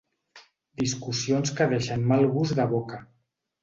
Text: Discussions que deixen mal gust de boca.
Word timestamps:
Discussions 0.83 1.53
que 1.61 1.69
deixen 1.77 2.11
mal 2.15 2.29
gust 2.35 2.61
de 2.65 2.71
boca. 2.77 3.07